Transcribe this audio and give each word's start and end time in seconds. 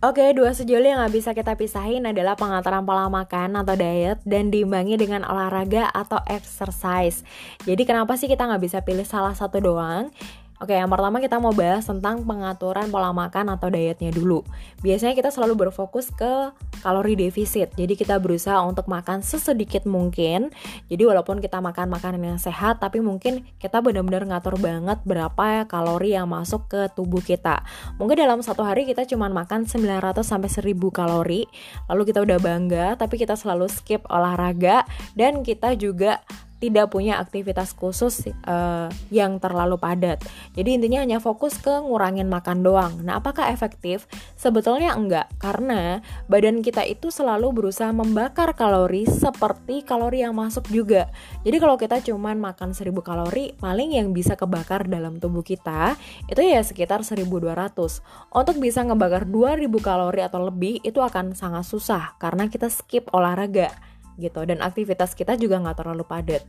Oke, 0.00 0.32
dua 0.32 0.56
sejoli 0.56 0.88
yang 0.88 1.04
gak 1.04 1.12
bisa 1.12 1.30
kita 1.36 1.60
pisahin 1.60 2.08
adalah 2.08 2.32
pengaturan 2.32 2.88
pola 2.88 3.12
makan 3.12 3.52
atau 3.52 3.76
diet 3.76 4.16
dan 4.24 4.48
diimbangi 4.48 4.96
dengan 4.96 5.28
olahraga 5.28 5.92
atau 5.92 6.16
exercise. 6.24 7.20
Jadi 7.68 7.84
kenapa 7.84 8.16
sih 8.16 8.24
kita 8.24 8.48
nggak 8.48 8.64
bisa 8.64 8.80
pilih 8.80 9.04
salah 9.04 9.36
satu 9.36 9.60
doang? 9.60 10.08
Oke, 10.56 10.72
yang 10.72 10.88
pertama 10.88 11.20
kita 11.20 11.36
mau 11.36 11.52
bahas 11.52 11.84
tentang 11.84 12.24
pengaturan 12.24 12.88
pola 12.88 13.12
makan 13.12 13.52
atau 13.52 13.68
dietnya 13.68 14.08
dulu. 14.08 14.40
Biasanya 14.80 15.12
kita 15.12 15.28
selalu 15.28 15.68
berfokus 15.68 16.08
ke 16.16 16.48
kalori 16.80 17.14
defisit. 17.14 17.70
Jadi 17.76 17.94
kita 17.94 18.18
berusaha 18.18 18.58
untuk 18.64 18.90
makan 18.90 19.22
sesedikit 19.22 19.86
mungkin. 19.86 20.50
Jadi 20.88 21.02
walaupun 21.06 21.38
kita 21.38 21.60
makan 21.60 21.92
makanan 21.92 22.34
yang 22.34 22.40
sehat, 22.40 22.80
tapi 22.82 22.98
mungkin 23.04 23.46
kita 23.60 23.78
benar-benar 23.84 24.26
ngatur 24.26 24.56
banget 24.58 24.98
berapa 25.04 25.68
kalori 25.68 26.16
yang 26.16 26.26
masuk 26.26 26.66
ke 26.66 26.90
tubuh 26.96 27.22
kita. 27.22 27.62
Mungkin 28.00 28.18
dalam 28.18 28.40
satu 28.40 28.64
hari 28.66 28.88
kita 28.88 29.06
cuma 29.06 29.28
makan 29.30 29.68
900 29.68 30.24
sampai 30.24 30.50
1000 30.50 30.90
kalori. 30.90 31.46
Lalu 31.86 32.02
kita 32.08 32.24
udah 32.24 32.38
bangga, 32.42 32.86
tapi 32.98 33.20
kita 33.20 33.36
selalu 33.36 33.70
skip 33.70 34.02
olahraga 34.10 34.82
dan 35.14 35.46
kita 35.46 35.76
juga 35.78 36.24
tidak 36.60 36.92
punya 36.92 37.16
aktivitas 37.16 37.72
khusus 37.72 38.28
uh, 38.44 38.92
yang 39.08 39.40
terlalu 39.40 39.80
padat. 39.80 40.20
Jadi 40.52 40.76
intinya 40.76 41.00
hanya 41.00 41.18
fokus 41.18 41.56
ke 41.56 41.72
ngurangin 41.72 42.28
makan 42.28 42.60
doang. 42.60 43.00
Nah, 43.00 43.18
apakah 43.18 43.48
efektif? 43.48 44.04
Sebetulnya 44.36 44.92
enggak, 44.94 45.32
karena 45.40 46.04
badan 46.28 46.60
kita 46.60 46.84
itu 46.84 47.08
selalu 47.08 47.64
berusaha 47.64 47.90
membakar 47.90 48.52
kalori 48.52 49.08
seperti 49.08 49.82
kalori 49.82 50.20
yang 50.22 50.36
masuk 50.36 50.68
juga. 50.68 51.08
Jadi 51.42 51.56
kalau 51.56 51.80
kita 51.80 52.04
cuman 52.04 52.36
makan 52.36 52.76
1000 52.76 52.92
kalori, 53.00 53.56
paling 53.56 53.96
yang 53.96 54.12
bisa 54.12 54.36
kebakar 54.36 54.84
dalam 54.84 55.16
tubuh 55.16 55.40
kita 55.42 55.96
itu 56.28 56.44
ya 56.44 56.60
sekitar 56.60 57.00
1200. 57.02 58.04
Untuk 58.36 58.56
bisa 58.60 58.84
ngebakar 58.84 59.24
2000 59.24 59.64
kalori 59.80 60.20
atau 60.20 60.44
lebih 60.44 60.84
itu 60.84 61.00
akan 61.00 61.32
sangat 61.32 61.64
susah 61.64 62.20
karena 62.20 62.52
kita 62.52 62.68
skip 62.68 63.08
olahraga 63.16 63.72
gitu. 64.20 64.44
Dan 64.44 64.60
aktivitas 64.60 65.16
kita 65.16 65.34
juga 65.40 65.56
nggak 65.58 65.80
terlalu 65.80 66.04
padat. 66.04 66.44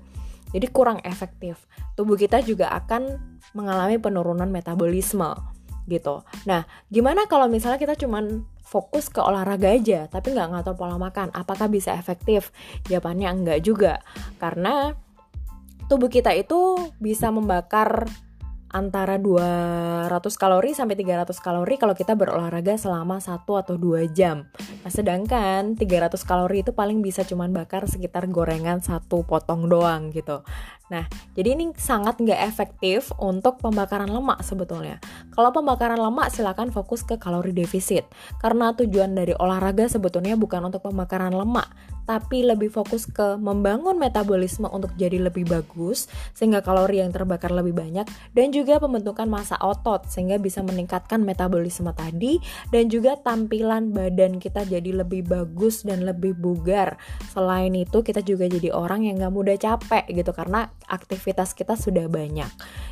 Jadi 0.52 0.68
kurang 0.68 1.00
efektif. 1.08 1.64
Tubuh 1.96 2.20
kita 2.20 2.44
juga 2.44 2.70
akan 2.76 3.18
mengalami 3.56 3.96
penurunan 3.98 4.52
metabolisme 4.52 5.32
gitu. 5.90 6.22
Nah 6.46 6.68
gimana 6.92 7.26
kalau 7.26 7.48
misalnya 7.48 7.80
kita 7.80 7.96
cuman 7.98 8.46
fokus 8.62 9.12
ke 9.12 9.20
olahraga 9.20 9.74
aja 9.74 10.08
tapi 10.08 10.36
nggak 10.36 10.52
ngatur 10.52 10.76
pola 10.76 11.00
makan? 11.00 11.32
Apakah 11.32 11.72
bisa 11.72 11.96
efektif? 11.96 12.52
Jawabannya 12.92 13.30
enggak 13.32 13.60
juga. 13.64 14.04
Karena 14.38 14.92
tubuh 15.88 16.12
kita 16.12 16.36
itu 16.36 16.76
bisa 17.00 17.32
membakar 17.32 18.08
antara 18.72 19.20
200 19.20 20.08
kalori 20.40 20.72
sampai 20.72 20.96
300 20.96 21.36
kalori 21.44 21.76
kalau 21.76 21.92
kita 21.92 22.16
berolahraga 22.16 22.80
selama 22.80 23.20
1 23.20 23.44
atau 23.44 23.76
2 23.76 24.08
jam. 24.16 24.48
Nah, 24.82 24.90
sedangkan 24.90 25.78
300 25.78 26.18
kalori 26.26 26.66
itu 26.66 26.74
paling 26.74 27.06
bisa 27.06 27.22
cuman 27.22 27.54
bakar 27.54 27.86
sekitar 27.86 28.26
gorengan 28.26 28.82
satu 28.82 29.22
potong 29.22 29.70
doang 29.70 30.10
gitu. 30.10 30.42
Nah, 30.92 31.08
jadi 31.40 31.56
ini 31.56 31.72
sangat 31.80 32.20
nggak 32.20 32.42
efektif 32.52 33.16
untuk 33.16 33.64
pembakaran 33.64 34.12
lemak 34.12 34.44
sebetulnya. 34.44 35.00
Kalau 35.32 35.56
pembakaran 35.56 35.96
lemak 35.96 36.36
silakan 36.36 36.68
fokus 36.68 37.08
ke 37.08 37.16
kalori 37.16 37.56
defisit. 37.56 38.04
Karena 38.44 38.76
tujuan 38.76 39.16
dari 39.16 39.32
olahraga 39.32 39.88
sebetulnya 39.88 40.36
bukan 40.36 40.68
untuk 40.68 40.84
pembakaran 40.84 41.32
lemak, 41.32 41.72
tapi 42.04 42.44
lebih 42.44 42.68
fokus 42.68 43.08
ke 43.08 43.40
membangun 43.40 43.96
metabolisme 43.96 44.68
untuk 44.68 44.92
jadi 45.00 45.22
lebih 45.32 45.48
bagus 45.48 46.12
sehingga 46.36 46.60
kalori 46.60 47.00
yang 47.00 47.16
terbakar 47.16 47.54
lebih 47.54 47.72
banyak 47.72 48.04
dan 48.36 48.52
juga 48.52 48.82
pembentukan 48.84 49.32
massa 49.32 49.56
otot 49.64 50.04
sehingga 50.12 50.36
bisa 50.42 50.60
meningkatkan 50.66 51.24
metabolisme 51.24 51.88
tadi 51.96 52.42
dan 52.74 52.92
juga 52.92 53.16
tampilan 53.16 53.96
badan 53.96 54.44
kita 54.44 54.68
jadi 54.68 55.06
lebih 55.06 55.24
bagus 55.24 55.88
dan 55.88 56.04
lebih 56.04 56.36
bugar. 56.36 57.00
Selain 57.32 57.72
itu 57.72 58.04
kita 58.04 58.20
juga 58.26 58.50
jadi 58.52 58.76
orang 58.76 59.08
yang 59.08 59.22
gak 59.22 59.34
mudah 59.34 59.56
capek 59.56 60.04
gitu 60.12 60.36
karena 60.36 60.68
aktivitas 60.88 61.54
kita 61.58 61.76
sudah 61.76 62.08
banyak 62.08 62.50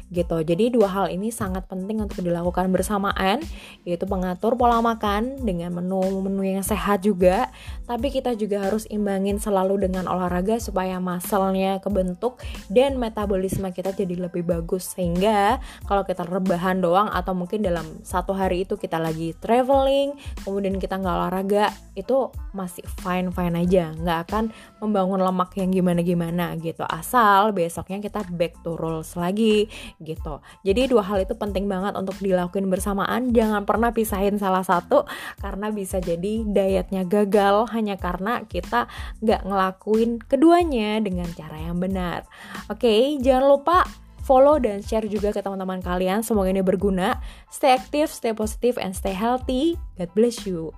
gitu. 0.09 0.41
Jadi 0.41 0.73
dua 0.73 0.89
hal 0.89 1.07
ini 1.13 1.29
sangat 1.29 1.69
penting 1.69 2.01
untuk 2.01 2.25
dilakukan 2.25 2.69
bersamaan 2.73 3.41
yaitu 3.85 4.09
mengatur 4.09 4.57
pola 4.57 4.81
makan 4.81 5.45
dengan 5.45 5.77
menu-menu 5.77 6.57
yang 6.57 6.66
sehat 6.66 7.05
juga, 7.05 7.53
tapi 7.85 8.09
kita 8.09 8.33
juga 8.33 8.66
harus 8.66 8.89
imbangin 8.89 9.38
selalu 9.38 9.85
dengan 9.89 10.09
olahraga 10.09 10.57
supaya 10.57 10.97
masalnya 10.97 11.77
kebentuk 11.77 12.41
dan 12.73 12.97
metabolisme 12.97 13.69
kita 13.69 13.94
jadi 13.94 14.29
lebih 14.29 14.44
bagus. 14.45 14.97
Sehingga 14.97 15.61
kalau 15.85 16.01
kita 16.03 16.25
rebahan 16.25 16.81
doang 16.81 17.13
atau 17.13 17.38
mungkin 17.38 17.61
dalam 17.61 18.01
satu 18.01 18.33
hari 18.33 18.66
itu 18.66 18.75
kita 18.75 18.97
lagi 18.97 19.38
traveling 19.38 20.17
kemudian 20.41 20.81
kita 20.81 20.97
nggak 20.97 21.16
olahraga 21.16 21.69
itu 21.94 22.33
masih 22.57 22.81
fine 23.06 23.29
fine 23.29 23.56
aja. 23.61 23.94
Nggak 23.94 24.19
akan 24.29 24.44
membangun 24.81 25.21
lemak 25.21 25.53
yang 25.61 25.69
gimana 25.69 26.01
gimana 26.01 26.57
gitu. 26.57 26.81
Asal 26.89 27.53
besoknya 27.79 28.03
kita 28.03 28.28
back 28.35 28.59
to 28.59 28.75
rules 28.75 29.16
lagi 29.16 29.72
gitu. 30.03 30.44
Jadi 30.67 30.91
dua 30.91 31.00
hal 31.07 31.23
itu 31.23 31.31
penting 31.40 31.72
banget 31.72 31.95
untuk 31.95 32.19
dilakuin 32.19 32.67
bersamaan. 32.67 33.31
Jangan 33.31 33.63
pernah 33.63 33.95
pisahin 33.95 34.35
salah 34.35 34.67
satu 34.67 35.07
karena 35.40 35.72
bisa 35.72 36.03
jadi 36.03 36.44
dietnya 36.44 37.07
gagal 37.07 37.72
hanya 37.72 37.95
karena 37.95 38.44
kita 38.44 38.91
nggak 39.23 39.47
ngelakuin 39.47 40.19
keduanya 40.19 41.00
dengan 41.00 41.31
cara 41.31 41.56
yang 41.56 41.79
benar. 41.79 42.28
Oke, 42.68 43.16
jangan 43.23 43.47
lupa 43.47 43.88
follow 44.28 44.59
dan 44.59 44.84
share 44.84 45.07
juga 45.07 45.31
ke 45.31 45.39
teman-teman 45.39 45.79
kalian. 45.79 46.19
Semoga 46.19 46.51
ini 46.51 46.59
berguna. 46.59 47.23
Stay 47.47 47.72
aktif, 47.72 48.12
stay 48.12 48.35
positif, 48.35 48.75
and 48.75 48.91
stay 48.91 49.16
healthy. 49.16 49.79
God 49.95 50.12
bless 50.12 50.44
you. 50.44 50.75